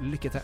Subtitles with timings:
[0.00, 0.40] Lykke til.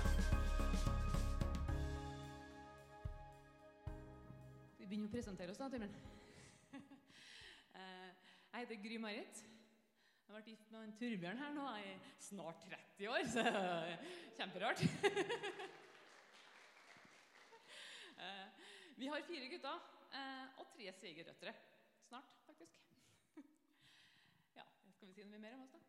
[4.79, 5.95] Vi begynner å presentere oss, da, Timmen.
[7.75, 8.11] Eh,
[8.55, 9.41] Jeg heter Gry Marit.
[9.45, 13.97] Jeg har vært gift med en Torbjørn her nå i snart 30 år, så er
[14.39, 14.85] kjemperart.
[18.25, 18.47] Eh,
[18.97, 19.81] Vi har fire gutter
[20.15, 21.51] eh, og tre svigerdøtre.
[22.07, 22.79] Snart, faktisk.
[24.57, 25.83] Ja, Skal vi si noe mer om oss, da?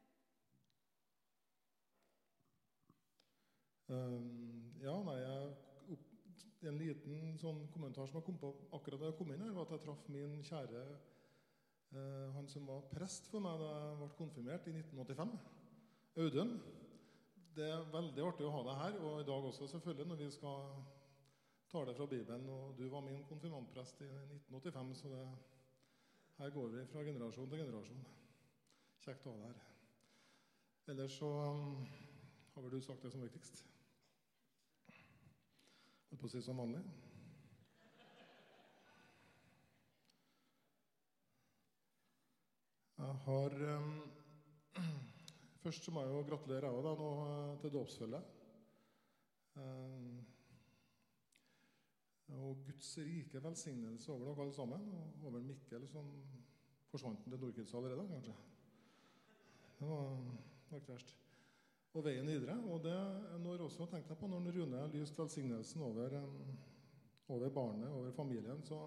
[3.87, 5.97] Ja, nei, jeg,
[6.65, 9.67] En liten sånn kommentar som jeg kom på akkurat da jeg kom inn her, var
[9.67, 14.07] at jeg traff min kjære eh, Han som var prest for meg da jeg ble
[14.17, 15.35] konfirmert i 1985.
[16.23, 16.55] Audun.
[17.55, 20.31] Det er veldig artig å ha deg her, og i dag også, selvfølgelig, når vi
[20.33, 20.65] skal
[21.71, 22.49] tale fra Bibelen.
[22.51, 25.21] Og du var min konfirmantprest i 1985, så det,
[26.41, 28.03] her går vi fra generasjon til generasjon.
[29.05, 29.63] Kjekt å ha deg her.
[30.91, 31.85] Ellers så um,
[32.55, 33.63] har vel du sagt det som viktigst?
[36.09, 36.83] Holdt på å si som vanlig.
[42.95, 43.91] Jeg har um,
[45.65, 48.31] Først må jeg jo gratulere jeg òg, eh, til dåpsfølget.
[49.55, 50.19] Um,
[52.35, 56.09] og Guds rike velsignelse over dere alle sammen, og over Mikkel, som
[56.91, 58.35] forsvant til Nordkids allerede, kanskje.
[59.79, 60.17] Det var,
[60.69, 61.24] var ikke.
[61.95, 62.57] Og veien videre.
[62.67, 62.95] Og det
[63.39, 66.17] når også, tenkte jeg på, når Rune lyste lyst velsignelsen over,
[67.31, 68.81] over barnet, over familien, så,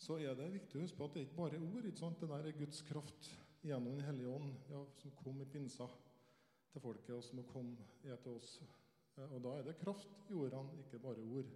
[0.00, 1.84] så er det viktig å huske på at det er ikke bare ord.
[1.84, 2.22] ikke sant?
[2.22, 3.28] Det der er Guds kraft
[3.64, 5.86] gjennom Den hellige ånd, ja, som kom i pinsa
[6.72, 7.70] til folket, og som kom
[8.04, 8.56] er til oss.
[9.16, 11.52] Eh, Og da er det kraft i ordene, ikke bare ord.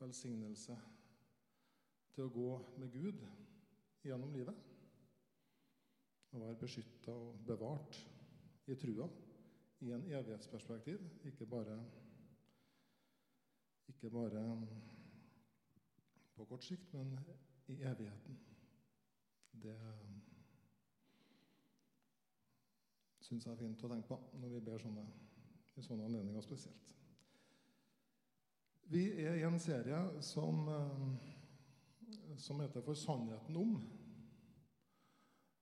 [0.00, 0.76] Velsignelse
[2.14, 3.22] til å gå med Gud
[4.02, 4.68] gjennom livet.
[6.30, 7.98] Å være beskytta og bevart
[8.70, 9.06] i trua
[9.80, 11.76] i en evighetsperspektiv, ikke bare,
[13.88, 14.66] ikke bare
[16.34, 17.18] på kort sikt, men
[17.68, 18.38] i evigheten.
[19.52, 19.76] Det
[23.20, 25.04] syns jeg er fint å tenke på når vi ber sånne,
[25.76, 26.96] i sånne anledninger spesielt.
[28.90, 30.64] Vi er i en serie som,
[32.36, 33.76] som heter For sannheten om.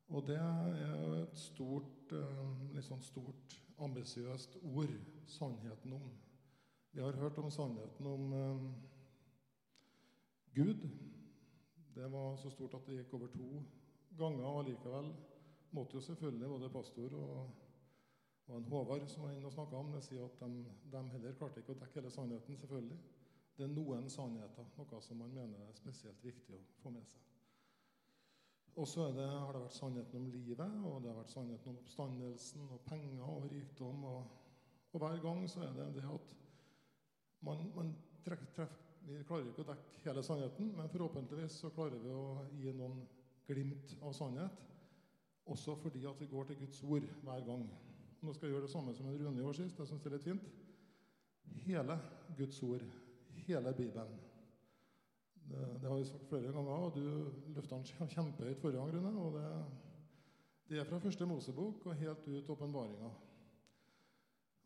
[0.08, 4.94] Og det er jo et stort, eh, litt sånn stort, ambisiøst ord.
[5.26, 6.10] Sannheten om.
[6.92, 8.60] Vi har hørt om sannheten om eh,
[10.54, 10.88] Gud.
[11.94, 13.62] Det var så stort at det gikk over to
[14.18, 14.44] ganger.
[14.44, 15.12] Og likevel
[15.70, 17.50] måtte jo selvfølgelig både pastor og,
[18.46, 21.36] og en Håvard som var inne og snakka om det, si at de, de heller
[21.36, 22.56] klarte ikke å dekke hele sannheten.
[22.56, 22.98] selvfølgelig.
[23.58, 27.37] Det er noen sannheter, noe som man mener er spesielt viktig å få med seg.
[28.78, 31.78] Og så det, har det vært sannheten om livet, og det har vært sannheten om
[31.80, 34.04] oppstandelsen og penger og rikdom.
[34.06, 34.28] Og,
[34.92, 36.34] og hver gang så er det det at
[37.42, 37.90] man, man
[38.26, 38.76] treff, treff,
[39.08, 43.02] Vi klarer ikke å dekke hele sannheten, men forhåpentligvis så klarer vi å gi noen
[43.48, 44.62] glimt av sannhet.
[45.48, 47.66] Også fordi at vi går til Guds ord hver gang.
[48.20, 49.78] Nå skal jeg gjøre det samme som en Rune gjorde sist.
[49.78, 50.50] Jeg synes det er litt fint.
[51.64, 51.98] Hele
[52.36, 52.84] Guds ord,
[53.46, 54.27] hele Bibelen.
[55.48, 57.04] Det, det har vi sagt flere ganger, og du
[57.56, 59.12] løfta den kjempehøyt forrige gang, Rune.
[59.22, 59.46] Og det,
[60.68, 63.10] det er fra første Mosebok og helt ut åpenbaringa.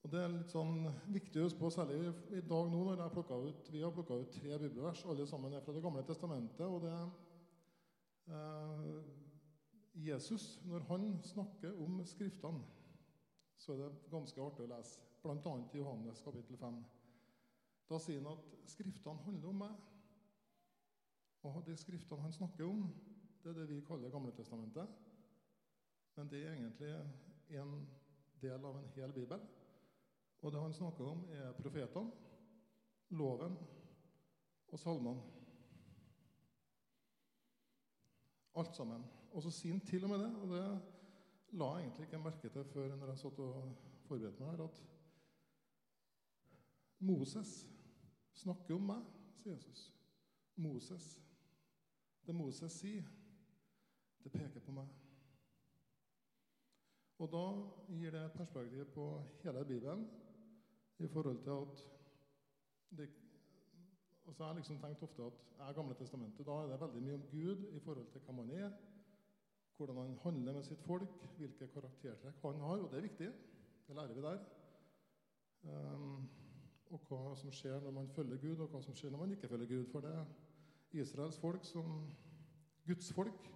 [0.02, 2.00] Og det er litt sånn viktig å huske på, særlig
[2.34, 5.04] i, dag nå når jeg plukket ut, vi har plukka ut tre bibelvers.
[5.06, 6.66] Alle sammen er fra Det gamle testamentet.
[6.66, 6.96] og det
[8.34, 8.96] eh,
[10.08, 12.64] Jesus, når han snakker om Skriftene,
[13.56, 15.06] så er det ganske artig å lese.
[15.22, 15.54] Bl.a.
[15.70, 16.82] i Johannes kapittel 5.
[17.86, 19.91] Da sier han at Skriftene handler om meg.
[21.42, 22.86] Og de skriftene han snakker om,
[23.42, 24.88] det er det vi kaller Gamletestamentet.
[26.16, 26.92] Men det er egentlig
[27.58, 27.74] en
[28.42, 29.40] del av en hel bibel.
[30.42, 32.12] Og det han snakker om, er profetene,
[33.10, 33.56] loven
[34.68, 35.22] og salmene.
[38.54, 39.04] Alt sammen.
[39.32, 40.64] Og så sier han til og med det, og det
[41.58, 43.76] la jeg egentlig ikke merke til før når jeg satt og
[44.08, 44.82] forberedte meg her, at
[47.02, 47.52] Moses
[48.42, 49.04] snakker om meg,
[49.40, 49.86] sier Jesus.
[50.56, 51.06] Moses.
[52.26, 53.06] Det Moses sier,
[54.24, 54.90] det peker på meg.
[57.22, 57.42] Og da
[57.94, 59.06] gir det et perspektiv på
[59.42, 60.08] hele Bibelen.
[60.98, 61.88] i forhold til at
[62.96, 63.08] det,
[64.26, 67.14] altså Jeg har liksom tenkt ofte at jeg Gamle testamentet, da er det veldig mye
[67.14, 68.70] om Gud i forhold til hvem han er,
[69.76, 72.78] hvordan han handler med sitt folk, hvilke karaktertrekk han har.
[72.78, 73.32] Og det er viktig.
[73.86, 74.38] Det lærer vi der.
[75.62, 76.30] Um,
[76.90, 79.48] og hva som skjer når man følger Gud, og hva som skjer når man ikke
[79.48, 79.86] følger Gud.
[79.92, 80.24] For det er
[80.92, 82.06] Israels folk som
[82.86, 83.50] Guds folk.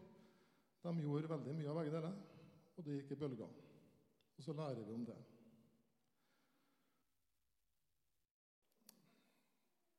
[0.83, 2.19] De gjorde veldig mye av begge deler,
[2.77, 3.57] og det gikk i bølger.
[4.37, 5.17] Og så lærer vi om det.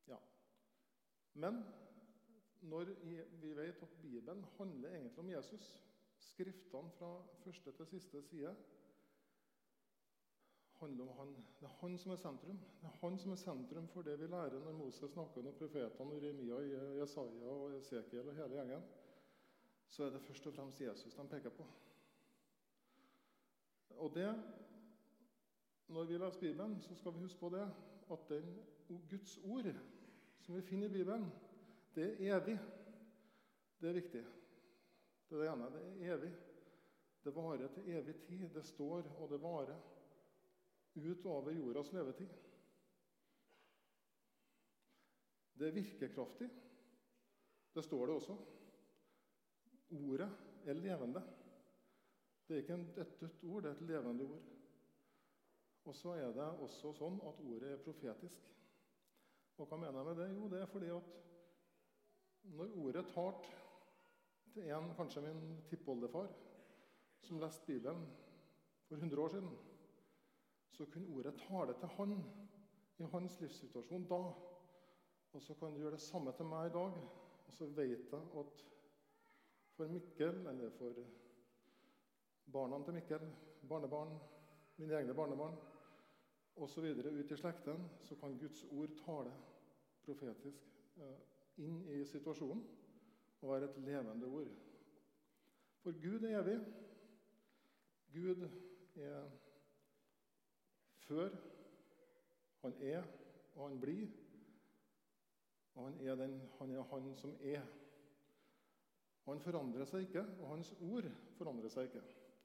[0.08, 0.20] Ja.
[1.34, 1.60] Men
[2.62, 2.94] når
[3.42, 5.84] vi vet at Bibelen handler egentlig om Jesus,
[6.20, 7.12] skriftene fra
[7.44, 8.56] første til siste side
[10.80, 11.34] handler om han.
[11.60, 12.60] Det er han som er sentrum.
[12.82, 16.14] Det er han som er sentrum for det vi lærer når Moses snakker om profetene,
[16.14, 16.60] og Remia,
[17.00, 18.88] Jesaja og Esekiel og hele gjengen.
[19.90, 21.66] Så er det først og fremst Jesus de peker på.
[23.90, 24.44] Og det,
[25.88, 27.64] Når vi leser Bibelen, så skal vi huske på det
[28.12, 28.58] at den
[29.10, 29.74] Guds ord
[30.42, 31.32] som vi finner i Bibelen,
[31.96, 32.60] det er evig.
[33.82, 34.24] Det er viktig.
[35.30, 35.70] Det er det ene.
[35.72, 36.34] Det er evig.
[37.24, 38.50] Det varer til evig tid.
[38.50, 39.80] Det står, og det varer
[40.98, 42.30] utover jordas levetid.
[45.58, 46.50] Det er virkekraftig.
[47.74, 48.38] Det står det også.
[49.90, 50.30] Ordet
[50.66, 51.24] er levende.
[52.48, 54.44] Det er ikke et dødt ord, det er et levende ord.
[55.86, 58.44] Og så er det også sånn at ordet er profetisk.
[59.58, 60.28] Og hva mener jeg med det?
[60.36, 61.14] Jo, det er fordi at
[62.58, 63.40] når ordet tar
[64.54, 66.30] til en, kanskje min tippoldefar,
[67.24, 68.06] som leste Bibelen
[68.88, 69.50] for 100 år siden
[70.78, 72.18] så kunne ordet tale til han
[72.98, 74.22] i hans livssituasjon da.
[75.34, 77.00] Og så kan du gjøre det samme til meg i dag.
[77.48, 78.66] Og så vet jeg at
[79.78, 81.02] for Mikkel, eller for
[82.54, 83.26] barna til Mikkel,
[83.70, 84.14] barnebarn,
[84.78, 85.58] mine egne barnebarn
[86.56, 86.86] osv.
[87.06, 89.34] ut i slekten, så kan Guds ord tale
[90.06, 91.18] profetisk eh,
[91.58, 92.64] inn i situasjonen
[93.42, 94.54] og være et levende ord.
[95.84, 96.58] For Gud er evig.
[98.14, 98.48] Gud
[98.96, 99.30] er
[101.08, 101.34] før.
[102.64, 103.04] Han er,
[103.56, 104.08] og han blir.
[105.76, 107.66] Og han er, den, han er han som er.
[109.28, 112.04] Han forandrer seg ikke, og hans ord forandrer seg ikke.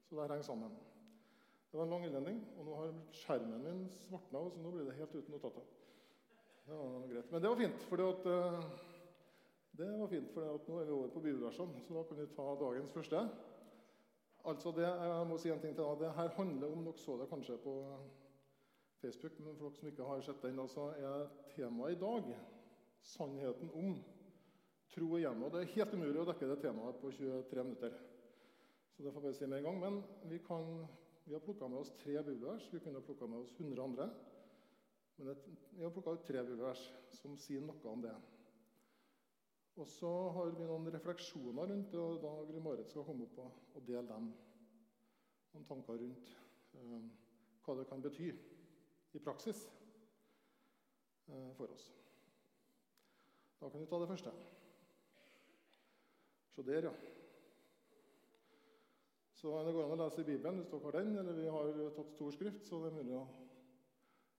[0.09, 0.73] Så det henger sammen.
[1.70, 4.97] Det var en lang innledning, og nå har skjermen min svartna, så nå blir det
[4.99, 5.69] helt uten notater.
[6.67, 7.31] Det var greit.
[7.31, 8.67] Men det var fint, for uh,
[9.79, 12.49] det var fint, for nå er vi over på bibelversene, så da kan vi ta
[12.61, 13.23] dagens første.
[14.44, 16.03] Altså, det, jeg må si en ting til deg.
[16.03, 17.76] Det her handler om Dere så det kanskje på
[19.02, 22.28] Facebook, men for dere som ikke har sett den, så er temaet i dag
[23.02, 23.96] sannheten om
[24.93, 25.43] tro og hjem.
[25.43, 27.96] Og det er helt umulig å dekke det temaet på 23 minutter.
[28.93, 29.81] Så det får bare si med en gang.
[29.82, 30.69] Men vi, kan,
[31.25, 32.69] vi har plukka med oss tre bibelvers.
[32.70, 34.06] Vi kunne plukka med oss 100 andre.
[35.16, 35.34] Men
[35.72, 36.84] vi har plukka ut tre bibelvers
[37.19, 38.14] som sier noe om det.
[39.81, 43.60] Og så har vi noen refleksjoner rundt det, og da Gry-Marit skal komme opp og,
[43.72, 44.26] og, dele dem.
[45.55, 46.32] Noen tanker rundt
[46.76, 47.06] eh,
[47.64, 48.28] hva det kan bety
[49.12, 49.67] i praksis
[51.29, 51.93] eh, for oss.
[53.61, 54.32] Da kan vi ta det første.
[56.53, 56.93] Se der, ja.
[59.35, 61.70] Så Det går an å lese i Bibelen hvis dere har den, eller vi har
[61.97, 62.67] tatt stor skrift.
[62.67, 63.26] så det er mulig å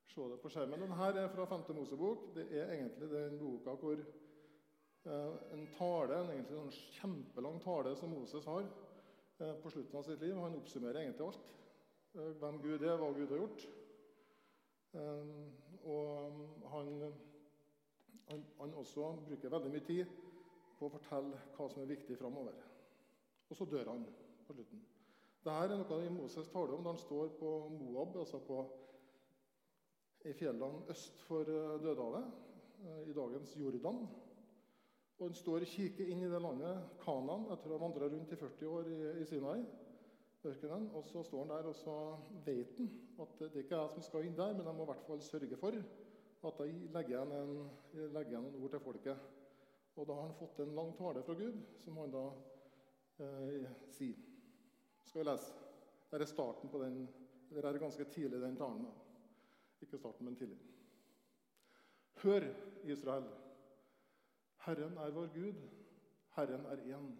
[0.07, 0.79] se det på skjermen.
[0.79, 1.65] Denne er fra 5.
[1.75, 2.29] Mosebok.
[2.35, 8.13] Det er egentlig den boka hvor eh, en tale, en egentlig sånn kjempelang tale som
[8.15, 10.35] Moses har eh, på slutten av sitt liv.
[10.39, 11.51] Han oppsummerer egentlig alt.
[12.13, 13.65] Hvem Gud er, hva Gud har gjort.
[14.93, 17.13] Ehm, og han,
[18.29, 20.11] han, han, også bruker veldig mye tid
[20.77, 22.59] på å fortelle hva som er viktig framover.
[23.49, 24.05] Og så dør han
[24.47, 24.83] på slutten.
[25.43, 28.61] Dette er noe Moses taler om da han står på Moab, altså på,
[30.29, 32.29] i fjellene øst for eh, Dødehavet,
[32.85, 34.05] eh, i dagens Jordan.
[35.17, 38.31] Og han står og kikker inn i det landet, Kanan, etter å ha vandra rundt
[38.31, 39.59] i 40 år i, i Sinai
[40.45, 40.89] ørkenen.
[40.95, 41.97] Og så står han der, og så
[42.45, 42.89] vet han
[43.23, 45.21] at det ikke er jeg som skal inn der, men jeg må i hvert fall
[45.21, 45.77] sørge for
[46.47, 47.69] at jeg legger igjen, en,
[48.13, 49.29] legger igjen noen ord til folket.
[49.95, 52.23] Og da har han fått en lang tale fra Gud, som han da
[53.23, 54.19] eh, sier.
[55.05, 55.53] Skal vi lese?
[56.09, 57.03] Det er starten på den,
[57.53, 58.87] Dette er ganske tidlig den talen.
[59.81, 60.57] Ikke starten, men tidlig.
[62.23, 62.47] Hør,
[62.83, 63.27] Israel.
[64.65, 65.61] Herren er vår Gud.
[66.35, 67.11] Herren er én.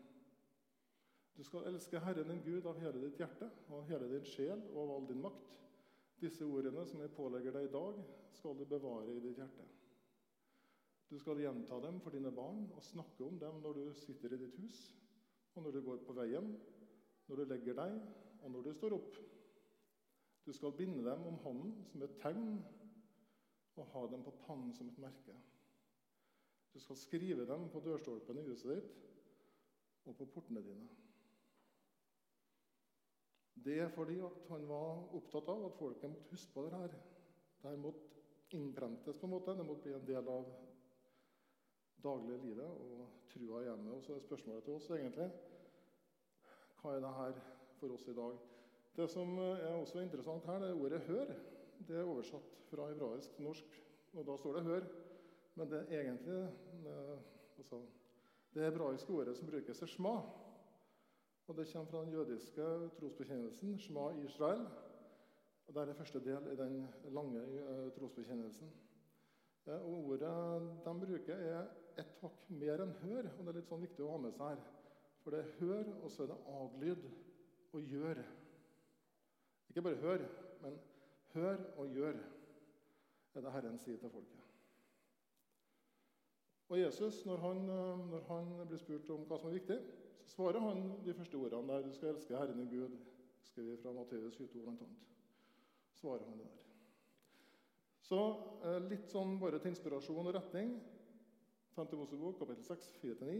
[1.34, 4.82] Du skal elske Herren din Gud av hele ditt hjerte og hele din sjel og
[4.84, 5.54] av all din makt.
[6.22, 7.98] Disse ordene som jeg pålegger deg i dag,
[8.38, 9.66] skal du bevare i ditt hjerte.
[11.10, 14.40] Du skal gjenta dem for dine barn og snakke om dem når du sitter i
[14.44, 14.84] ditt hus,
[15.54, 16.54] og når du går på veien,
[17.28, 17.98] når du legger deg,
[18.44, 19.18] og når du står opp.
[20.46, 22.58] Du skal binde dem om hånden som et tegn
[23.80, 25.36] og ha dem på pannen som et merke.
[26.74, 29.00] Du skal skrive dem på dørstolpen i huset ditt
[30.10, 30.90] og på portene dine.
[33.53, 34.19] Det er fordi
[34.50, 36.95] han var opptatt av at folket måtte huske på det her.
[37.63, 38.22] Det måtte
[38.57, 39.55] innprentes på en måte.
[39.57, 40.50] Det måtte bli en del av
[42.03, 43.93] dagliglivet og trua i hjemmet.
[43.95, 45.29] Og så er spørsmålet til oss egentlig
[46.83, 47.38] hva er det her
[47.79, 48.39] for oss i dag?
[48.93, 51.36] Det som er også interessant her, det er ordet 'hør'.
[51.88, 53.83] Det er oversatt fra hebraisk til norsk,
[54.13, 54.88] og da står det 'hør'.
[55.55, 56.50] Men det er egentlig
[56.86, 57.17] eh,
[57.57, 57.81] altså,
[58.53, 60.22] det hebraiske ordet som brukes, er 'shma'.
[61.48, 64.68] Og Det kommer fra den jødiske trosbekjennelsen, Shema Israel'.
[65.68, 68.72] Og Det er første del i den lange uh, trosbekjennelsen.
[69.66, 73.40] Uh, og Ordet de bruker, er et hakk mer enn 'hør'.
[73.40, 74.64] og Det er litt sånn viktig å ha med seg her.
[75.24, 77.04] For det er 'hør', og så er det adlyd
[77.74, 78.24] og 'gjør'.
[79.70, 80.26] Ikke bare 'hør',
[80.62, 80.80] men
[81.34, 82.24] 'hør og gjør',
[83.36, 84.40] er det Herren sier til folket.
[86.70, 89.80] Og Jesus, når han, eh, når han blir spurt om hva som er viktig,
[90.25, 92.98] svarer han de første ordene der 'Du skal elske Herren din Gud',
[93.44, 94.88] skrevet fra Matteus 22 bl.a.
[95.94, 96.63] Svarer han det der.
[98.03, 98.20] Så
[98.68, 100.74] eh, litt sånn bare til inspirasjon og retning.
[101.75, 101.96] 5.
[101.98, 103.38] Mosebok, kapittel 6, 4-9.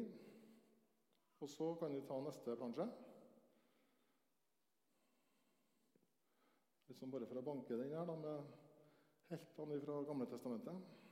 [1.44, 2.88] Og så kan vi ta neste plansje.
[6.88, 8.54] Litt sånn bare for å banke den her da, med
[9.30, 11.03] heltene fra Gamle Testamentet.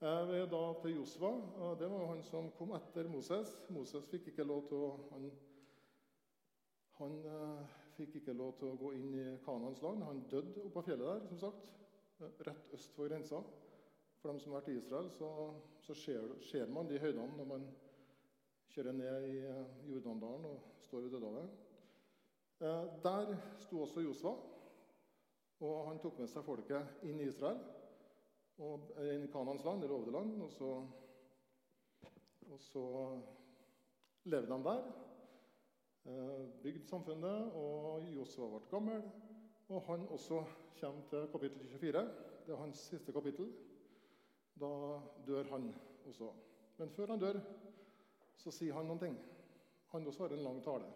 [0.00, 1.30] Eh, da til Josva.
[1.80, 3.54] Det var han som kom etter Moses.
[3.72, 5.30] Moses fikk ikke lov til å Han,
[6.98, 10.02] han eh, fikk ikke lov til å gå inn i Kanans land.
[10.04, 11.70] Han døde oppå fjellet der, som sagt,
[12.20, 13.40] eh, rett øst for grensa.
[14.20, 15.30] For dem som har vært i Israel, så,
[15.80, 17.64] så ser, ser, man de høydene når man
[18.74, 19.40] kjører ned i
[19.94, 21.48] Jordandalen og står ved Dødehavet.
[23.04, 23.32] Der
[23.64, 24.32] sto også Josva,
[25.60, 27.60] og han tok med seg folket inn i Israel
[28.58, 30.42] og i Kanans land, det lovede land.
[30.42, 30.70] Og så,
[32.50, 32.84] og så
[34.24, 34.82] levde han der.
[36.06, 39.02] Eh, bygd samfunnet, og Josua ble gammel.
[39.68, 40.44] Og han også
[40.80, 42.04] kommer til kapittel 24.
[42.46, 43.52] Det er hans siste kapittel.
[44.60, 45.74] Da dør han
[46.06, 46.30] også.
[46.78, 47.40] Men før han dør,
[48.36, 49.16] så sier han noen ting.
[49.92, 50.88] Han også har en lang tale.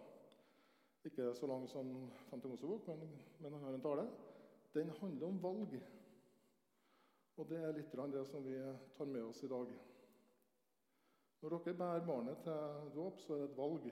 [1.05, 2.41] Ikke så lang som 5.
[2.45, 4.07] Mosebok, men, men han har en tale.
[4.75, 5.81] Den handler om valg.
[7.41, 8.59] Og det er litt det som vi
[8.97, 9.71] tar med oss i dag.
[11.41, 13.87] Når dere bærer barnet til dåp, så er det et valg.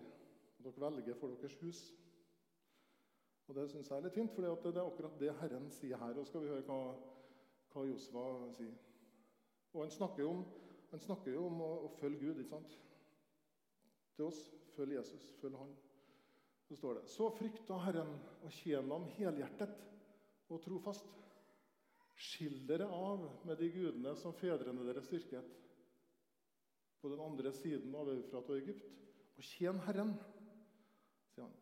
[0.59, 1.81] Dere velger for deres hus.
[3.49, 6.19] Og Det syns jeg er litt fint, for det er akkurat det Herren sier her.
[6.21, 6.93] Og skal vi høre hva,
[7.73, 8.25] hva Josva
[8.59, 8.75] sier.
[9.73, 10.45] Og Han snakker jo om,
[11.07, 12.43] snakker om å, å, følge Gud.
[12.43, 12.77] ikke sant?
[14.17, 14.43] Til oss
[14.75, 15.73] følg Jesus, følg Han.
[16.69, 18.13] Så står det Så frykta Herren
[18.43, 19.73] og tjen ham helhjertet
[20.53, 21.09] og trofast.
[22.19, 25.55] Skill dere av med de gudene som fedrene deres dyrket
[26.99, 28.89] på den andre siden av Eufrat og Egypt,
[29.39, 30.17] og tjen Herren,
[31.31, 31.57] sier han.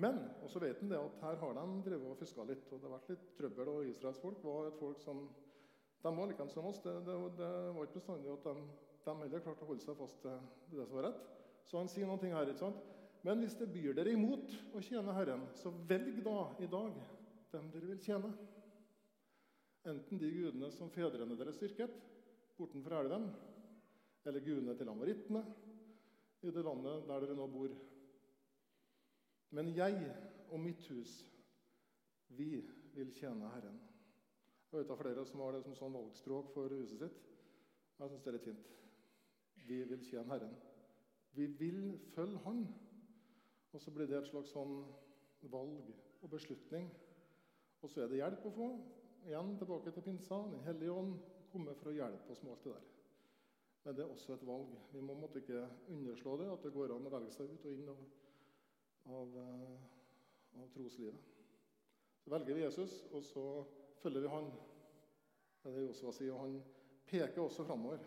[0.00, 2.78] Men og så vet han det at her har de drevet og fiska litt, og
[2.78, 3.72] det har vært litt trøbbel.
[3.72, 5.26] Og Israels folk var et folk som
[6.00, 6.80] de var like som oss.
[6.84, 8.54] Det, det, det, var ikke bestandig at de,
[9.04, 11.26] de heller klarte å holde seg fast til det som var rett.
[11.68, 12.48] Så han sier noen ting her.
[12.48, 12.80] ikke sant?
[13.26, 16.96] Men hvis det byr dere imot å tjene Herren, så velg da i dag
[17.52, 18.30] dem dere vil tjene.
[19.88, 21.94] Enten de gudene som fedrene deres styrket
[22.58, 23.30] bortenfor elven,
[24.28, 25.40] eller gudene til amorittene
[26.44, 27.72] i det landet der dere nå bor.
[29.56, 30.02] Men jeg
[30.50, 31.14] og mitt hus,
[32.36, 32.60] vi
[32.94, 33.80] vil tjene Herren.
[34.70, 37.24] Jeg vet av flere som har det som sånn valgspråk for huset sitt.
[37.98, 38.68] Jeg syns det er litt fint.
[39.66, 40.54] Vi vil tjene Herren.
[41.34, 41.82] Vi vil
[42.14, 42.62] følge Han.
[43.72, 44.80] Og så blir det et slags sånn
[45.50, 46.88] valg og beslutning.
[47.80, 48.70] Og så er det hjelp å få
[49.26, 50.38] igjen tilbake til pinsa.
[50.52, 51.18] Den hellige ånd
[51.52, 52.88] kommer for å hjelpe oss med alt det der.
[53.84, 54.72] Men det er også et valg.
[54.92, 57.72] Vi må måtte ikke underslå det, at det går an å velge seg ut og
[57.72, 58.02] inn av,
[59.18, 61.30] av, eh, av troslivet.
[62.20, 63.44] Så velger vi Jesus, og så
[64.02, 64.50] følger vi han.
[65.62, 66.34] Det er det Josua sier.
[66.34, 66.58] Og han
[67.08, 68.04] peker også framover.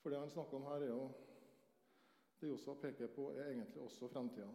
[0.00, 1.10] For det han snakker om her, er jo
[2.40, 4.48] Det Josua peker på, er egentlig også fremtida.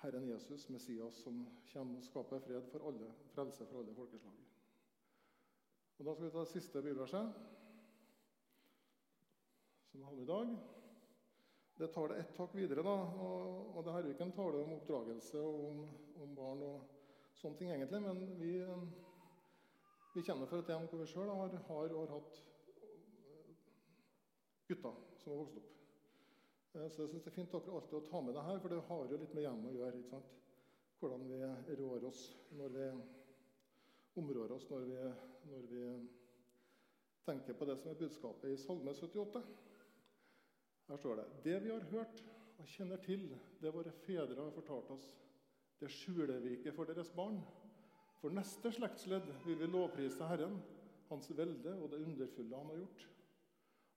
[0.00, 1.42] Herren Jesus, Messias, som
[1.72, 4.36] kommer og skaper fred for alle, frelse for alle folkeslag.
[5.98, 7.32] Og Da skal vi ta det siste bibelverset,
[9.90, 10.54] som vi hadde i dag.
[11.80, 12.82] Det tar det ett hakk videre.
[12.82, 12.94] da,
[13.26, 15.82] og, og det her er ikke en tale om oppdragelse og om,
[16.22, 16.80] om, barn og
[17.40, 18.54] sånne ting, egentlig, men vi,
[20.14, 22.40] vi kjenner for et hjem hvor vi sjøl har, har, har hatt
[24.68, 25.79] gutter som har vokst opp.
[26.74, 28.72] Eh, så jeg synes det er fint dere alltid å ta med det her, for
[28.72, 29.98] det har jo litt med hjemmet å gjøre.
[29.98, 30.36] ikke sant?
[31.00, 32.24] Hvordan vi rår oss
[32.58, 32.88] når vi,
[34.20, 34.98] områr oss når vi,
[35.50, 35.84] når vi
[37.24, 39.42] tenker på det som er budskapet i Salme 78.
[40.90, 42.22] Her står det Det vi har hørt
[42.60, 43.30] og kjenner til,
[43.62, 45.08] det våre fedre har fortalt oss,
[45.80, 47.40] det skjuler vi ikke for deres barn.
[48.20, 50.58] For neste slektsledd vil vi lovprise Herren,
[51.08, 53.06] Hans velde og det underfulle Han har gjort.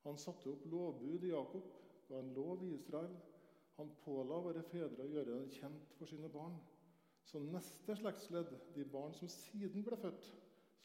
[0.07, 1.67] Han satte opp lovbud i Jakob,
[2.13, 3.15] ga en lov i Israel.
[3.77, 6.59] Han påla våre fedre å gjøre den kjent for sine barn.
[7.25, 10.29] Så neste slektsledd, de barn som siden ble født,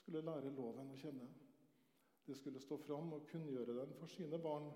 [0.01, 1.27] skulle lære loven å kjenne.
[2.29, 4.71] De skulle stå fram og kunngjøre den for sine barn,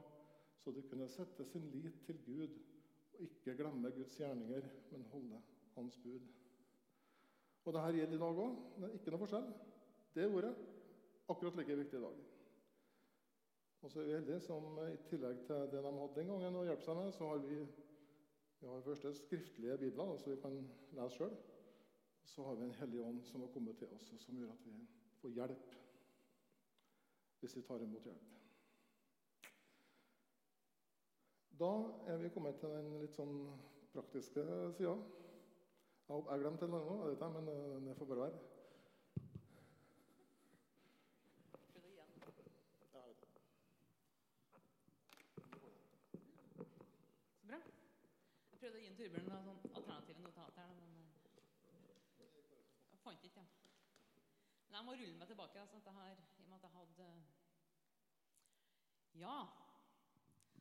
[0.60, 2.58] så de kunne sette sin lit til Gud
[3.12, 5.40] og ikke glemme Guds gjerninger, men holde
[5.76, 6.28] Hans bud.
[7.64, 8.60] Og Dette gjelder i dag òg.
[8.76, 9.50] Det er ikke noe forskjell.
[10.12, 10.52] Det ordet
[11.32, 12.31] akkurat like viktig i dag.
[13.82, 16.66] Og så er vi heldige som i tillegg til det de hadde den gangen å
[16.66, 17.56] hjelpe seg med, så har vi,
[18.60, 20.58] vi har første skriftlige bibler, så vi kan
[20.94, 21.34] lese sjøl.
[22.24, 24.68] Så har vi en hellig ånd som har kommet til oss, og som gjør at
[24.68, 24.76] vi
[25.22, 25.80] får hjelp
[27.42, 28.28] hvis vi tar imot hjelp.
[31.58, 31.72] Da
[32.06, 33.34] er vi kommet til den litt sånn
[33.92, 34.46] praktiske
[34.78, 34.94] sida.
[36.08, 38.38] Jeg jeg glemte noe, jeg vet men eh, det får bare være.
[41.72, 43.12] Så bra.
[47.50, 50.92] Jeg prøvde å gi Torbjørn noen sånn alternative notater, men
[51.74, 52.34] eh,
[52.92, 53.48] jeg fant ikke dem.
[54.68, 56.74] Men jeg må rulle meg tilbake, sånn at jeg har, i og med at jeg
[56.76, 57.08] hadde
[59.18, 59.34] Ja.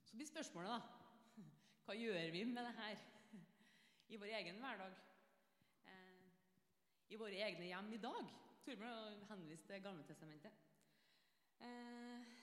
[0.01, 1.45] Så blir spørsmålet, da
[1.85, 3.05] Hva gjør vi med det her
[4.15, 4.97] i vår egen hverdag?
[5.93, 6.25] Eh,
[7.13, 8.37] I våre egne hjem i dag?
[8.65, 10.69] Torbjørn henviste henvist til Gamletestamentet.
[11.61, 12.33] Eh,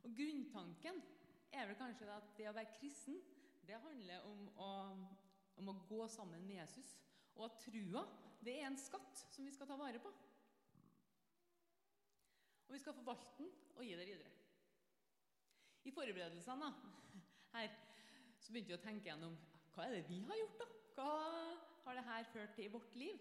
[0.00, 1.04] og grunntanken
[1.52, 3.20] er vel kanskje at det å være kristen
[3.68, 4.70] det handler om å,
[5.60, 6.94] om å gå sammen med Jesus.
[7.36, 8.04] Og at trua
[8.40, 10.10] det er en skatt som vi skal ta vare på.
[12.68, 14.32] Og vi skal forvalte den og gi det videre.
[15.88, 17.20] I forberedelsene da,
[17.54, 17.70] her
[18.38, 19.36] så begynte vi å tenke gjennom
[19.74, 20.58] hva er det vi har gjort.
[20.60, 20.68] da?
[20.98, 21.12] Hva
[21.84, 23.20] har det her ført til i vårt liv?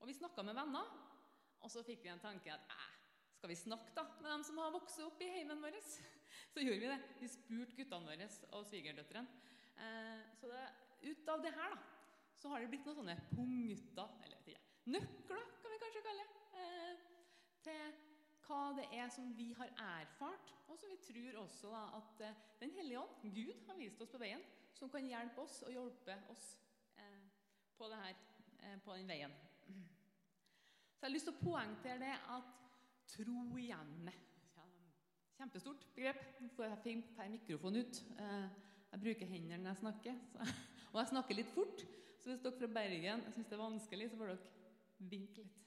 [0.00, 0.92] Og Vi snakka med venner,
[1.60, 2.76] og så fikk vi en tanke at
[3.36, 5.76] skal vi snakke da med dem som har vokst opp i heimen vår?
[6.52, 7.00] Så gjorde vi det.
[7.20, 9.28] Vi spurte guttene våre og svigerdøtrene.
[9.76, 10.64] Eh, så det,
[11.10, 11.78] ut av det her da,
[12.36, 14.60] så har det blitt noen sånne punkter, eller ikke,
[14.92, 17.06] nøkler, kan vi kanskje kalle det, eh,
[17.66, 17.96] til
[18.46, 22.44] hva det er som vi har erfart, og som vi tror også da, at eh,
[22.60, 26.16] Den hellige ånd, Gud, har vist oss på veien, som kan hjelpe oss og hjelpe
[26.32, 26.44] oss
[27.76, 28.20] på, det her,
[28.84, 29.32] på den veien.
[30.96, 32.54] Så jeg har lyst til å poengtere det at
[33.12, 34.08] tro igjen
[35.36, 36.22] Kjempestort begrep.
[36.56, 37.98] Får jeg fint per mikrofon ut.
[38.18, 38.46] Eh,
[38.96, 40.20] jeg bruker hendene når jeg snakker.
[40.32, 40.44] Så,
[40.94, 41.82] og jeg snakker litt fort.
[42.16, 45.62] Så hvis dere fra Bergen syns det er vanskelig, så får dere vinke litt.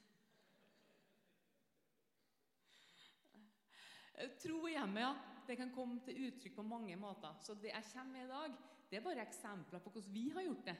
[4.41, 5.11] Tro i hjemmet, ja.
[5.47, 7.37] Det kan komme til uttrykk på mange måter.
[7.45, 8.57] Så det jeg kommer med i dag,
[8.89, 10.75] det er bare eksempler på hvordan vi har gjort det.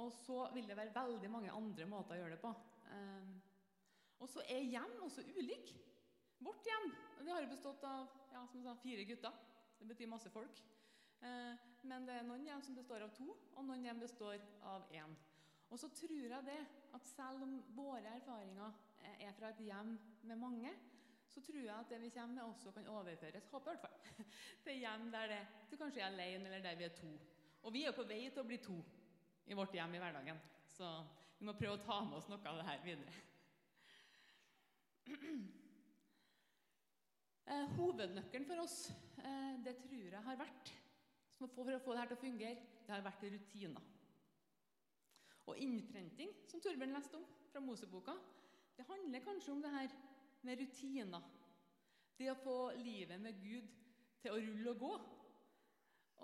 [0.00, 2.50] Og så vil det være veldig mange andre måter å gjøre det på.
[2.90, 3.34] Um,
[4.24, 5.70] og så er hjem også ulik.
[6.42, 9.36] Vårt hjem det har bestått av ja, sa, fire gutter.
[9.78, 10.64] Det betyr masse folk.
[11.24, 11.54] Uh,
[11.88, 15.14] men det er noen hjem som består av to, og noen hjem består av én.
[15.72, 16.60] Og så tror jeg det
[16.94, 18.76] at selv om våre erfaringer
[19.18, 19.96] er fra et hjem
[20.28, 20.72] med mange,
[21.28, 24.26] så tror jeg at det vi kommer med, også kan overføres håper i hvert fall,
[24.64, 27.10] til hjem der det, du kanskje er alene, eller der vi er to.
[27.64, 28.76] Og vi er på vei til å bli to
[29.50, 30.38] i vårt hjem i hverdagen.
[30.76, 30.88] Så
[31.40, 33.20] vi må prøve å ta med oss noe av det her videre.
[37.44, 38.86] Eh, hovednøkkelen for oss,
[39.20, 40.70] eh, det tror jeg har vært
[41.38, 43.90] for å få det her til å fungere, det har vært rutiner.
[45.44, 48.14] Og innprenting, som Torbjørn leste om fra Moseboka,
[48.74, 49.96] det handler kanskje om det her
[50.46, 51.26] med rutiner.
[52.18, 53.68] Det å få livet med Gud
[54.22, 54.92] til å rulle og gå.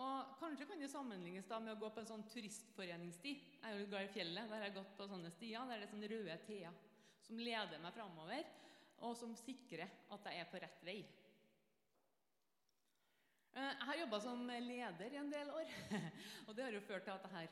[0.00, 3.34] Og Kanskje kan det sammenlignes da med å gå på en sånn turistforeningssti.
[3.58, 4.46] Jeg er jo glad i fjellet.
[4.48, 5.66] Der har jeg gått på sånne stier.
[5.68, 6.78] Der er det sånne røde T-er
[7.30, 8.46] som leder meg framover,
[9.06, 10.98] og som sikrer at jeg er på rett vei.
[13.50, 15.70] Eh, jeg har jobba som leder i en del år,
[16.46, 17.48] og det har jo ført til at jeg har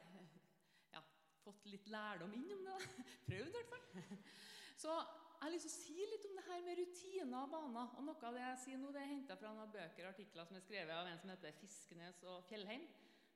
[0.95, 1.01] ja,
[1.43, 2.77] fått litt lærdom inn om det.
[3.31, 4.21] Prøvd, i hvert fall.
[4.83, 7.91] Så jeg har lyst til å si litt om det her med rutiner og vaner.
[7.99, 10.47] Og Noe av det jeg sier nå, det er henta fra noen bøker og artikler
[10.47, 12.87] som er skrevet av en som heter Fisknes og Fjellheim.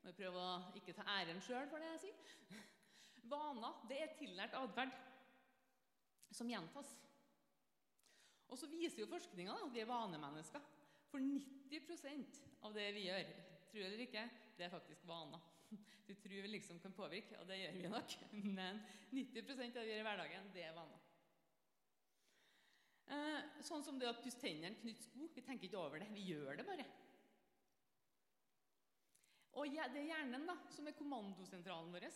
[0.03, 2.63] Må prøve å ikke ta æren sjøl for det jeg sier.
[3.31, 4.95] Vaner det er tillært atferd
[6.35, 6.91] som gjentas.
[8.51, 10.63] Og så viser jo forskninga at vi er vanemennesker.
[11.13, 11.87] For 90
[12.63, 13.31] av det vi gjør,
[13.71, 14.25] tror eller ikke,
[14.59, 15.49] det er faktisk vaner.
[16.03, 18.17] Du tror vi liksom kan påvirke, og det gjør vi nok.
[18.59, 18.83] Men
[19.15, 21.09] 90 av det vi gjør i hverdagen, det er vaner.
[23.13, 25.29] Eh, sånn som det å pusse tennene, knytte sko.
[25.35, 26.11] Vi tenker ikke over det.
[26.15, 26.87] Vi gjør det bare.
[29.61, 32.07] Og det er hjernen da, som er kommandosentralen vår.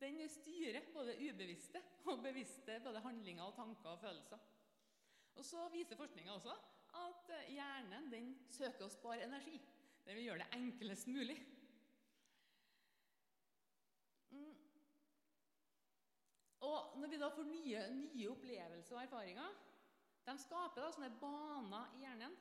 [0.00, 4.42] Den styrer både ubevisste og bevisste både handlinger, og tanker og følelser.
[5.36, 6.56] Og Så viser forskninga også
[7.06, 9.56] at hjernen den søker å spare energi.
[10.06, 11.36] Den vil gjøre det enklest mulig.
[14.30, 14.54] Mm.
[16.68, 19.58] Og Når vi da får nye, nye opplevelser og erfaringer,
[20.26, 22.34] de skaper da sånne baner i hjernen,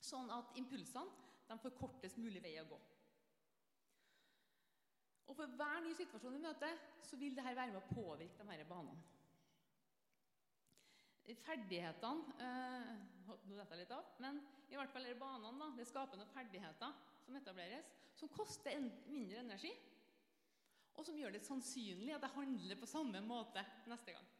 [0.00, 2.78] sånn at impulsene de får kortest mulig vei å gå.
[5.28, 8.48] Og For hver ny situasjon vi møter, så vil dette være med å påvirke de
[8.54, 9.14] her banene.
[11.44, 14.08] Ferdighetene eh, Nå detter jeg litt av.
[14.24, 15.52] Men i hvert fall er det banene.
[15.60, 19.72] da, Det skaper noen ferdigheter som etableres, som koster en, mindre energi,
[20.98, 24.30] og som gjør det sannsynlig at jeg handler på samme måte neste gang.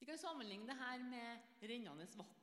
[0.00, 2.38] Vi kan sammenligne det her med rennende vann.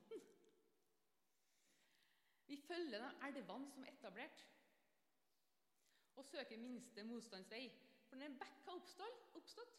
[2.48, 4.40] Vi følger de elvene som er etablert,
[6.16, 7.66] og søker minste motstandsvei.
[8.08, 8.78] For når en bekk har
[9.38, 9.76] oppstått,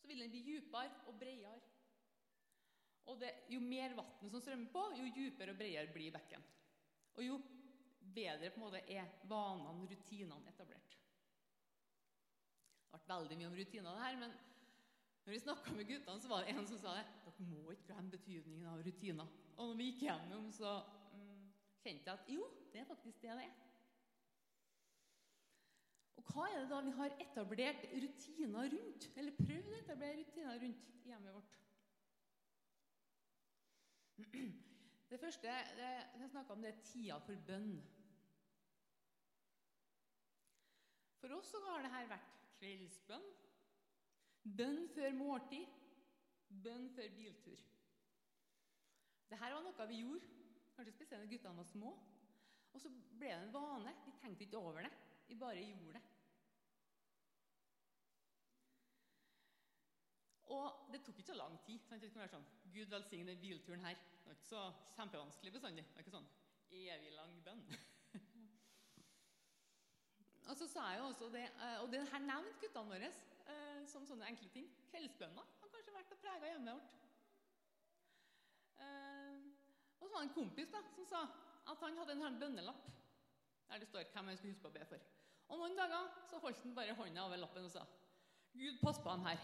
[0.00, 1.60] så vil den bli dypere og bredere.
[3.08, 6.44] Og det, jo mer vann som strømmer på, jo dypere og bredere blir bekken.
[7.16, 7.38] Og jo
[8.14, 10.96] bedre på en måte er vanene, rutinene, etablert.
[12.88, 14.36] Det har vært veldig mye om rutiner, det her, men
[15.28, 17.06] når vi snakka med guttene, så var det en som sa det.
[17.26, 19.32] Dere må ikke glemme betydningen av rutiner.
[19.58, 20.70] Og når vi gikk gjennom, så
[21.12, 21.42] mm,
[21.82, 23.56] kjente jeg at jo, det er faktisk det det er.
[26.16, 29.08] Og hva er det da vi har etablert rutiner rundt?
[29.20, 31.58] Eller prøvd å etablere rutiner rundt i hjemmet vårt?
[34.18, 37.78] Det første det, jeg snakka om, det er tida for bønn.
[41.18, 43.28] For oss så har dette vært kveldsbønn,
[44.58, 45.78] bønn før måltid,
[46.64, 47.64] bønn før biltur.
[49.28, 50.28] Dette var noe vi gjorde,
[50.76, 51.96] kanskje spesielt når guttene var små.
[52.72, 53.94] Og så ble det en vane.
[54.04, 54.92] Vi tenkte ikke over det.
[55.28, 56.17] Vi bare gjorde det.
[60.54, 61.80] Og det tok ikke så lang tid.
[61.84, 62.02] Sant?
[62.02, 63.98] Det kunne være sånn Gud velsigne bilturen her.
[63.98, 64.64] Det var ikke så
[64.96, 65.84] kjempevanskelig bestandig.
[65.84, 66.30] Det var ikke sånn
[66.78, 67.64] evig lang bønn.
[70.48, 73.82] og så sa jeg jo også det, eh, og det her nevnte guttene våre eh,
[73.88, 74.70] som sånne enkle ting.
[74.92, 76.96] Kveldsbønna har kanskje vært og prega hjemmet vårt.
[78.84, 79.36] Eh,
[79.98, 81.22] og så var det en kompis da, som sa
[81.68, 82.90] at han hadde en sånn bønnelapp
[83.68, 85.08] der det står hvem han skulle huske på å be for.
[85.48, 87.84] Og Noen dager så holdt han bare hånda over lappen og sa
[88.54, 89.40] Gud, pass på han her.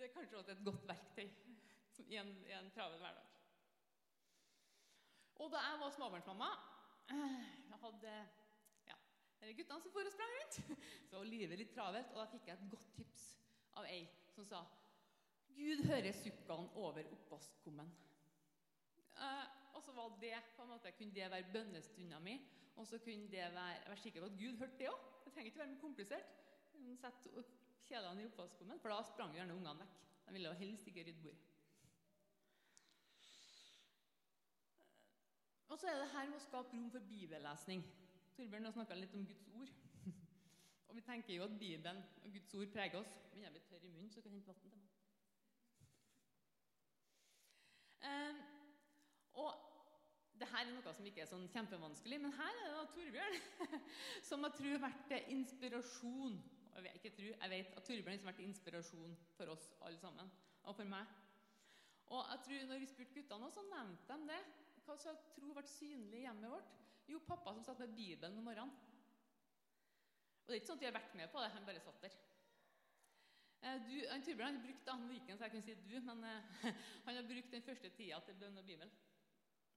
[0.00, 1.26] Det er kanskje også et godt verktøy
[2.08, 3.26] i en, i en travel hverdag.
[5.44, 6.48] Og da jeg var småbarnsmamma
[7.10, 8.14] Jeg hadde
[8.86, 8.96] ja,
[9.58, 10.56] guttene som for og sprang rundt.
[11.10, 13.26] Så var livet litt travelt, og da fikk jeg et godt tips
[13.76, 14.00] av ei
[14.32, 14.62] som sa
[15.52, 17.92] Gud hører sukkene over oppvaskkummen.
[19.20, 22.38] Eh, og så var det, på en måte, kunne det være bønnestunda mi.
[22.76, 25.08] Og så kunne det være, være sikker på at Gud hørte det òg.
[25.24, 26.38] Det trenger ikke være mer komplisert.
[27.02, 27.28] Sett
[27.90, 29.96] kjedene i oppvaskkummen, for da sprang gjerne ungene vekk.
[30.26, 31.46] De ville jo helst ikke rydde bordet.
[35.70, 37.82] Og så er det her med å skape rom for bibellesning.
[38.34, 39.70] Torbjørn har snakka litt om Guds ord.
[40.90, 43.12] Og vi tenker jo at Bibelen og Guds ord preger oss.
[43.32, 44.96] Men jeg blir bli tørr i munnen, så kan jeg hente vann til meg.
[48.00, 48.38] Um,
[49.44, 49.50] og
[50.40, 53.36] det her er noe som ikke er sånn kjempevanskelig, men her er det da Torbjørn
[54.28, 56.40] som jeg tror har vært inspirasjon.
[56.74, 60.30] Jeg vet, ikke tror, jeg vet at Torbjørn har vært inspirasjon for oss alle sammen,
[60.62, 61.16] og for meg.
[62.10, 64.40] Og jeg tror når vi spurte guttene, så nevnte de det.
[64.86, 66.78] Hva som jeg tror ble synlig i hjemmet vårt?
[67.10, 68.72] Jo, pappa som satt med Bibelen om morgenen.
[70.40, 72.04] Og det er ikke sånn at vi har vært med på det, han bare satt
[72.04, 72.18] der.
[73.60, 76.68] Eh, du, han Torbjørn har brukt han viken, så jeg kunne si du, men uh,
[77.06, 78.94] han har brukt den første tida til bønn og Bibel.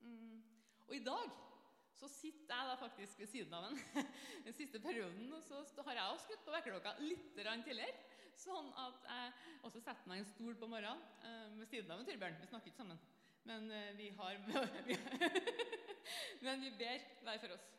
[0.03, 0.39] Mm.
[0.87, 1.35] Og i dag
[1.93, 3.77] så sitter jeg da faktisk ved siden av ham
[4.47, 5.29] den siste perioden.
[5.33, 7.93] Og så har jeg også skutt på vekkerklokka litt tidligere.
[8.39, 12.01] Sånn at jeg også setter meg i en stol på morgenen uh, ved siden av
[12.01, 12.39] en Torbjørn.
[12.41, 13.03] Vi snakker ikke sammen.
[13.45, 14.41] Men uh, vi har
[16.43, 17.69] Men vi ber hver for oss.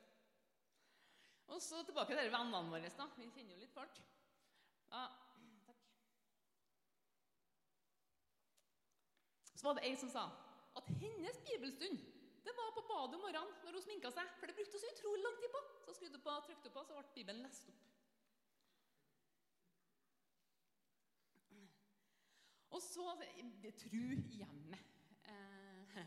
[1.52, 2.94] Og så tilbake til vennene våre.
[2.96, 3.08] da.
[3.18, 4.00] Vi kjenner jo litt folk.
[4.94, 5.04] Ja,
[5.66, 5.82] takk.
[9.52, 10.28] Så var det ei som sa
[10.74, 12.00] at hennes bibelstund
[12.44, 14.30] det var på badet om morgenen når hun sminka seg.
[14.38, 15.64] For det brukte hun så utrolig lang tid på.
[15.86, 17.82] Så skrudde hun på, trykte på, så ble Bibelen lest opp.
[22.74, 23.06] Og så
[23.78, 24.90] tru i hjemmet.
[25.30, 25.98] Eh,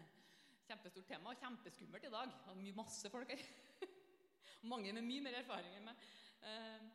[0.68, 2.34] kjempestort tema og kjempeskummelt i dag.
[2.44, 3.44] Det mye masse folk her.
[4.72, 6.08] Mange med mye mer erfaring enn meg.
[6.44, 6.88] Eh,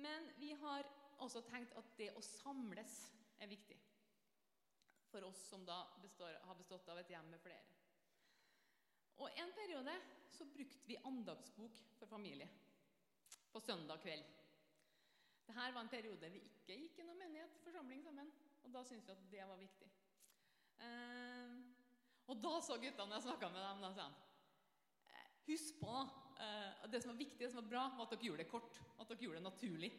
[0.00, 0.88] men vi har
[1.22, 2.96] også tenkt at det å samles
[3.42, 3.76] er viktig.
[5.12, 7.81] For oss som da består, har bestått av et hjem med flere.
[9.20, 9.94] Og En periode
[10.32, 12.48] så brukte vi andagsbok for familie
[13.52, 14.24] på søndag kveld.
[15.46, 18.30] Dette var en periode vi ikke gikk i noen menighet, forsamling sammen.
[18.62, 19.88] Og da syntes vi at det var viktig.
[20.82, 21.56] Eh,
[22.30, 25.94] og da så guttene, jeg snakka med dem, da sa de eh, Husk på
[26.40, 28.80] eh, det som var viktig, det som var bra, var at dere gjorde det kort.
[28.96, 29.92] At dere gjorde det naturlig.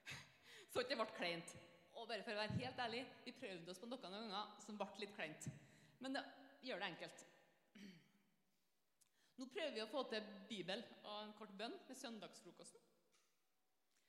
[0.70, 1.56] Så ikke det ble kleint.
[1.96, 5.02] Og bare for å være helt ærlig, vi prøvde oss på noen ganger som ble
[5.02, 5.48] litt kleint.
[6.04, 6.22] Men det
[6.68, 7.24] gjør det enkelt.
[9.36, 12.84] Nå prøver vi å få til Bibel og en kort bønn med søndagsfrokosten.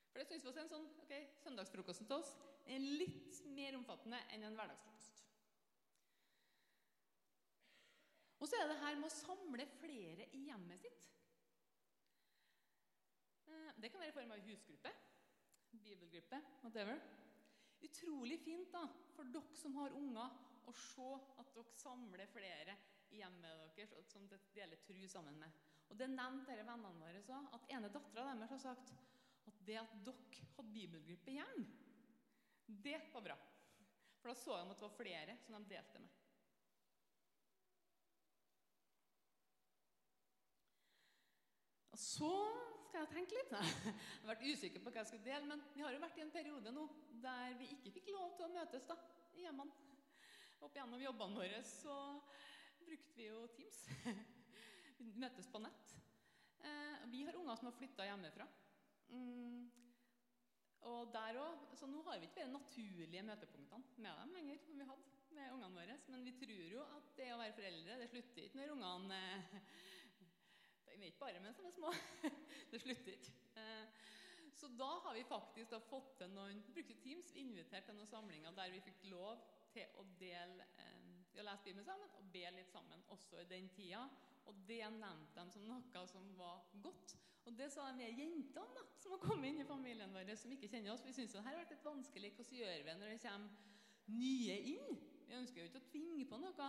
[0.08, 1.12] For det syns vi også er en sånn, ok,
[1.44, 2.30] Søndagsfrokosten til oss
[2.68, 5.20] er litt mer omfattende enn en hverdagsfrokost.
[8.38, 11.06] Og så er det her med å samle flere i hjemmet sitt.
[13.50, 14.92] Eh, det kan være i form av husgruppe,
[15.74, 17.00] bibelgruppe, whatever.
[17.84, 20.38] Utrolig fint da, for dere som har unger,
[20.68, 21.10] å se
[21.40, 22.76] at dere samler flere
[23.10, 25.66] i hjemmet deres som dere deler tru sammen med.
[25.88, 28.94] Og Det nevnte disse vennene våre så, at ene dattera deres har sagt
[29.48, 31.66] at det at dere hadde bibelgruppe hjemme,
[32.68, 33.36] det var bra.
[34.20, 36.16] For da så de at det var flere som de delte med.
[41.94, 42.32] Og så
[42.88, 43.52] skal jeg tenke litt.
[43.54, 46.22] Jeg har vært usikker på hva jeg skulle dele, men vi har jo vært i
[46.24, 46.84] en periode nå
[47.22, 48.96] der vi ikke fikk lov til å møtes da,
[49.34, 49.74] i hjemmene.
[50.62, 51.96] Opp gjennom jobbene våre så
[52.88, 53.82] brukte vi jo Teams.
[54.98, 55.92] Vi møtes på nett.
[56.64, 58.48] Eh, vi har unger som har flytta hjemmefra.
[59.12, 59.68] Mm.
[60.88, 64.58] Og der også, så Nå har vi ikke de naturlige møtepunktene med dem lenger.
[64.64, 67.98] som vi hadde med ungene våre, Men vi tror jo at det å være foreldre
[68.00, 69.20] det slutter ikke når ungene
[70.88, 71.92] Det er ikke bare mens de er små.
[72.72, 73.34] det slutter ikke.
[73.60, 74.06] Eh,
[74.58, 78.72] så da har vi faktisk fått til noen brukte Teams, invitert til noen samlinger der
[78.74, 80.66] vi fikk lov til å dele
[81.38, 84.04] eh, å lese Bibelen sammen og be litt sammen også i den tida.
[84.48, 87.16] Og det nevnte de som noe som var godt.
[87.48, 90.68] Og det sa de jentene da, som har kommet inn i familien vår, som ikke
[90.68, 91.04] kjenner oss.
[91.04, 92.32] Vi syns det her har vært litt vanskelig.
[92.36, 94.98] Hvordan gjør vi når det kommer nye inn?
[95.28, 96.68] Vi ønsker jo ikke å tvinge på noe.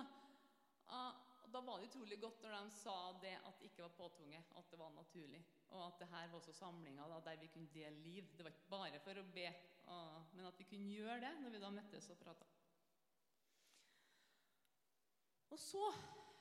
[0.90, 4.54] Og da var det utrolig godt når de sa det at det ikke var påtvunget,
[4.60, 5.42] at det var naturlig.
[5.74, 8.32] Og at det her var også samlinger der vi kunne dele liv.
[8.38, 9.48] Det var ikke bare for å be,
[10.36, 12.48] men at vi kunne gjøre det når vi da møttes og prata.
[15.50, 15.94] Og så,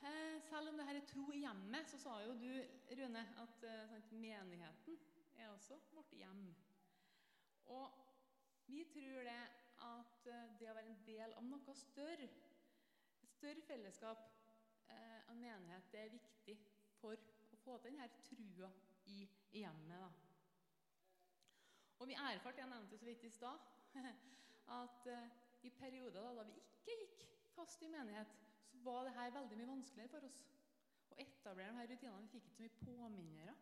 [0.03, 2.51] eh, selv om det her er tro i hjemmet, så sa jo du,
[2.97, 4.99] Rune, at eh, sant, menigheten
[5.37, 6.55] er også vårt hjem.
[7.65, 7.91] Og
[8.67, 9.39] vi tror det
[9.81, 12.27] at eh, det å være en del av noe større,
[13.23, 14.27] et større fellesskap,
[15.29, 16.55] en menighet, det er viktig
[16.97, 18.69] for å få til denne trua
[19.05, 19.99] i, hjemmet.
[20.01, 20.07] da.
[21.99, 23.67] Og vi erfarte, jeg nevnte så vidt i stad,
[24.81, 25.09] at
[25.61, 28.33] i perioder da, da vi ikke gikk fast i menighet,
[28.85, 30.39] var det her veldig mye vanskeligere for oss.
[31.09, 32.25] Å etablere de her rutinene.
[32.25, 33.55] Vi fikk ikke så mye påminnere.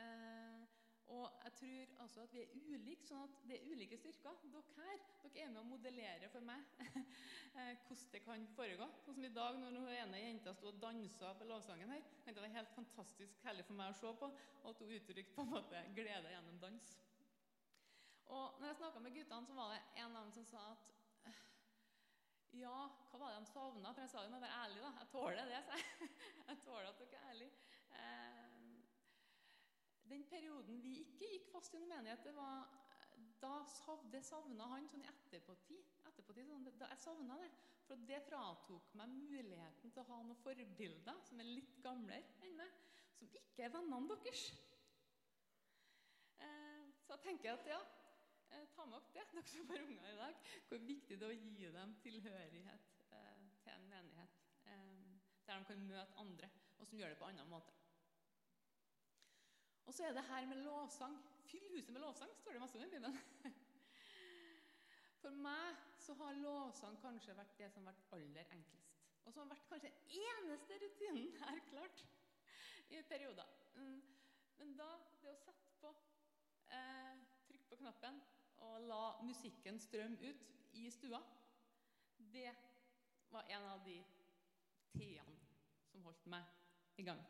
[0.00, 0.68] Eh,
[1.10, 4.36] og jeg tror altså at vi er ulike, sånn at det er ulike styrker.
[4.52, 6.62] Dere her dere er med å modellere for meg
[7.58, 8.86] eh, hvordan det kan foregå.
[9.02, 12.06] Sånn som i dag, når den ene jenta sto og dansa på lovsangen her.
[12.28, 14.30] Det var helt fantastisk herlig for meg å se på,
[14.62, 16.94] og at hun uttrykte på en måte glede gjennom dans.
[18.30, 20.99] Og når jeg snakka med guttene, så var det en av dem som sa at
[22.58, 22.76] ja,
[23.10, 23.92] hva var det de savna?
[23.94, 24.90] For jeg sa jo må være ærlig, da.
[24.98, 26.10] Jeg tåler det, sa jeg.
[26.50, 27.52] Jeg tåler at dere er ærlige.
[28.00, 28.60] Eh,
[30.10, 32.66] den perioden vi ikke gikk fast i en menighet, det var
[33.40, 33.52] da
[34.12, 35.92] det savna han sånn i etterpåtid.
[36.10, 37.50] etterpåtid sånn, da jeg savna det.
[37.86, 42.58] For det fratok meg muligheten til å ha noen forbilder som er litt gamlere enn
[42.58, 42.74] meg,
[43.16, 44.44] som ikke er vennene deres.
[46.38, 47.80] Eh, så jeg tenker at ja,
[48.50, 51.34] Eh, ta med dere det, dere som har unger i dag, hvor viktig det er
[51.34, 54.40] å gi dem tilhørighet eh, til en menighet.
[54.66, 57.76] Eh, der de kan møte andre, og som gjør det på en annen måte.
[59.86, 61.14] Og så er det her med lovsang.
[61.50, 63.18] Fyll huset med lovsang, står det masse om i Bibelen.
[65.20, 68.98] For meg så har lovsang kanskje vært det som har vært aller enklest.
[69.24, 72.04] Og som har vært kanskje eneste rutinen jeg klart
[72.90, 73.50] i perioder.
[73.76, 73.98] Mm.
[74.58, 74.90] Men da,
[75.22, 75.94] det å sette på,
[76.74, 78.20] eh, Trykk på knappen
[78.66, 80.46] og la musikken strømme ut
[80.78, 81.20] i stua,
[82.32, 82.50] det
[83.30, 83.96] var en av de
[84.94, 85.36] t-ene
[85.90, 87.22] som holdt meg i gang.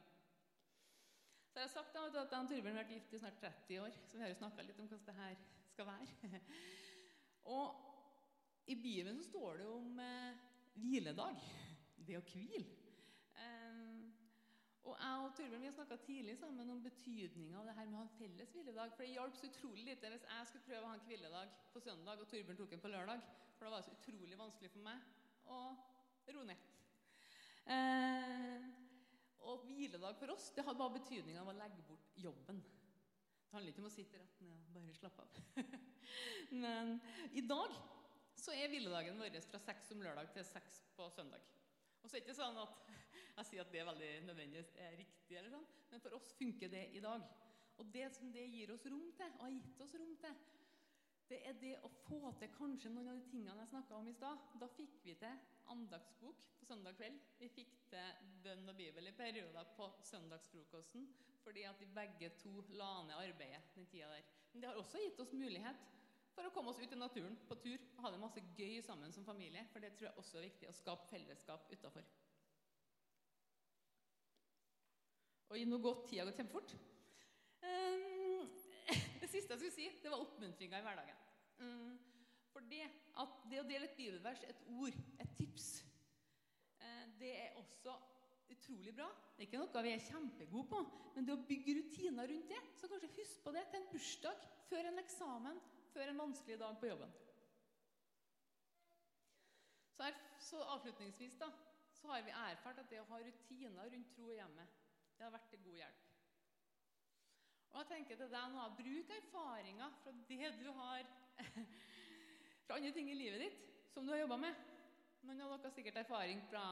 [1.51, 3.97] Så jeg har sagt at jeg og Torbjørn har vært gift i snart 30 år,
[4.07, 5.40] så vi har jo snakka litt om hvordan det her
[5.73, 6.43] skal være.
[7.57, 7.88] og
[8.71, 10.45] i Bibelen så står det om eh,
[10.79, 11.40] hviledag.
[12.07, 12.80] Det å hvile.
[14.90, 18.00] Og jeg og Torbjørn har snakka tidlig sammen om betydninga av det her med å
[18.00, 18.94] ha en felles hviledag.
[18.96, 21.83] For det hjalp så utrolig lite hvis jeg skulle prøve å ha en hviledag på
[21.85, 23.22] søndag, og Torbjørn tok en på lørdag.
[23.55, 25.05] For da var det så utrolig vanskelig for meg
[25.46, 25.61] å
[26.35, 26.66] ro ned.
[27.70, 28.66] Eh,
[29.46, 32.59] og hviledag for oss det hadde bare betydning av å legge bort jobben.
[32.59, 35.38] Det handler ikke om å sitte rett ned og bare slappe av.
[36.64, 36.96] Men
[37.31, 37.79] i dag
[38.40, 41.46] så er hviledagen vår fra seks om lørdag til seks på søndag.
[42.00, 42.90] Og så er det ikke sånn at
[43.40, 46.72] jeg sier at det er veldig nødvendig, er riktig, eller sånn, men for oss funker
[46.72, 47.24] det i dag.
[47.81, 50.40] Og det som det gir oss rom til, og har gitt oss rom til,
[51.31, 54.14] det er det å få til kanskje noen av de tingene jeg snakka om i
[54.16, 54.46] stad.
[54.59, 57.20] Da fikk vi til andagsbok på søndag kveld.
[57.38, 61.07] Vi fikk til bønn og bibel i perioder på søndagsfrokosten
[61.40, 64.26] fordi at vi begge to la ned arbeidet den tida der.
[64.53, 65.87] Men det har også gitt oss mulighet
[66.35, 69.14] for å komme oss ut i naturen på tur og ha det masse gøy sammen
[69.14, 69.64] som familie.
[69.72, 72.05] For det tror jeg også er viktig å skape fellesskap utafor.
[75.50, 76.76] Og nå går tida gått kjempefort.
[77.66, 78.46] Um,
[79.20, 81.24] det siste jeg skulle si, det var oppmuntringa i hverdagen.
[81.58, 81.96] Um,
[82.52, 82.84] for det,
[83.18, 85.68] at det å dele et bibelvers, et ord, et tips,
[86.78, 87.96] uh, det er også
[88.54, 89.08] utrolig bra.
[89.34, 90.82] Det er ikke noe vi er kjempegode på,
[91.16, 94.46] men det å bygge rutiner rundt det Så kanskje husk på det til en bursdag,
[94.70, 95.58] før en eksamen,
[95.90, 97.16] før en vanskelig dag på jobben.
[99.96, 101.50] Så, her, så avslutningsvis da,
[101.92, 104.80] så har vi erfart at det å ha rutiner rundt tro og hjemmet,
[105.20, 106.04] det har vært til god hjelp.
[107.70, 111.02] Og jeg tenker til deg nå, Bruk erfaringer fra det du har
[112.64, 113.59] fra andre ting i livet ditt
[113.92, 114.62] som du har jobba med.
[115.26, 116.62] Noen av dere har sikkert erfaring fra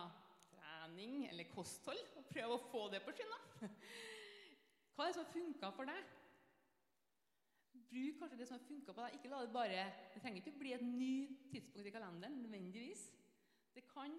[0.48, 2.00] trening eller kosthold.
[2.16, 3.36] og Prøv å få det på skinna.
[4.96, 6.16] Hva er det som funka for deg?
[7.92, 9.18] Bruk kanskje det som har funka på deg.
[9.20, 9.84] Ikke la Det bare,
[10.14, 11.12] det trenger ikke bli et ny
[11.52, 13.04] tidspunkt i kalenderen nødvendigvis.
[13.76, 14.16] Det kan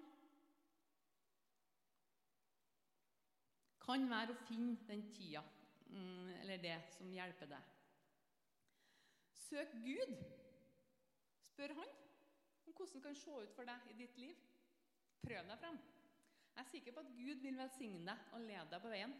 [3.90, 5.42] kan være å finne den tida
[5.90, 7.70] Mm, eller det som hjelper deg.
[9.34, 10.12] Søk Gud.
[11.42, 11.88] Spør Han
[12.66, 14.36] om hvordan det kan se ut for deg i ditt liv.
[15.24, 15.80] Prøv deg frem.
[16.54, 19.16] Jeg er sikker på at Gud vil velsigne deg og lede deg på veien.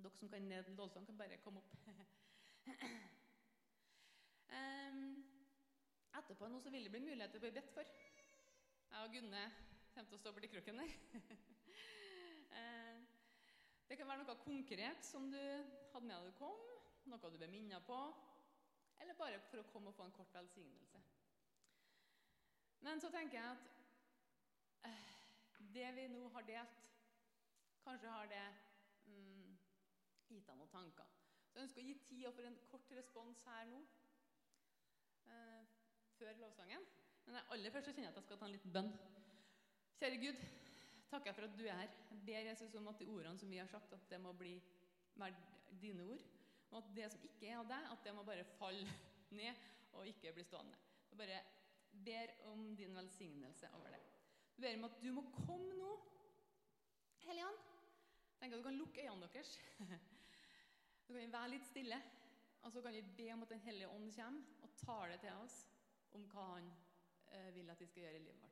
[0.00, 1.70] Dere som kan ned lovsang, kan bare komme opp.
[6.20, 7.84] etterpå nå så vil det bli muligheter til å bli bedt for.
[8.90, 9.44] Jeg og Gunne
[9.92, 10.98] kommer til å stå borti krukken der.
[13.90, 16.60] Det kan være noe konkret som du hadde med deg du kom,
[17.10, 17.96] noe du ble minnet på,
[19.02, 21.00] eller bare for å komme og få en kort velsignelse.
[22.86, 25.10] Men så tenker jeg at eh,
[25.74, 26.86] det vi nå har delt,
[27.82, 28.44] kanskje har det
[29.10, 29.58] mm,
[30.28, 31.10] gitt deg noen tanker.
[31.50, 33.82] Så jeg ønsker å gi tid for en kort respons her nå,
[35.34, 35.76] eh,
[36.14, 36.86] før lovsangen.
[37.26, 38.94] Men aller først så kjenner jeg at jeg skal ta en liten bønn.
[39.98, 40.46] Kjære Gud,
[41.10, 41.94] takker jeg for at du er her.
[42.10, 44.54] Jeg ber Jesus om at de ordene som vi har sagt, at det må bli
[45.80, 46.22] dine ord.
[46.70, 48.86] Og at det som ikke er av deg, at det må bare falle
[49.40, 49.66] ned
[49.98, 50.78] og ikke bli stående.
[51.10, 51.40] Jeg bare
[52.06, 54.02] ber om din velsignelse over det.
[54.56, 55.90] Jeg ber om at du må komme nå,
[57.20, 57.58] Helligånd.
[58.40, 59.58] Tenk at du kan lukke øynene deres.
[61.04, 61.98] Så kan være litt stille,
[62.62, 65.56] og så kan vi be om at Den hellige ånd kommer og taler til oss
[66.14, 66.70] om hva han
[67.32, 68.49] eh, vil at vi skal gjøre i livet vårt.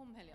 [0.00, 0.34] hombre